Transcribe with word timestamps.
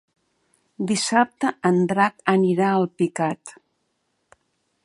Dissabte 0.91 1.51
en 1.71 1.77
Drac 1.93 2.25
anirà 2.35 2.71
a 2.71 2.81
Alpicat. 2.81 3.57